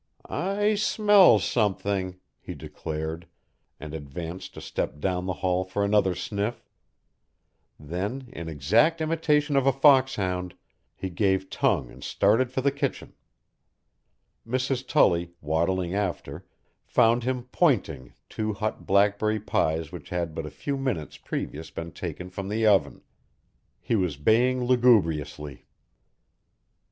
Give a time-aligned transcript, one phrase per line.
[0.27, 3.27] "I smell something," he declared,
[3.79, 6.65] and advanced a step down the hall for another sniff;
[7.79, 10.55] then, in exact imitation of a foxhound,
[10.95, 13.13] he gave tongue and started for the kitchen.
[14.43, 14.87] Mrs.
[14.87, 16.47] Tully, waddling after,
[16.83, 21.91] found him "pointing" two hot blackberry pies which had but a few minutes previous been
[21.91, 23.03] taken from the oven.
[23.79, 25.67] He was baying lugubriously.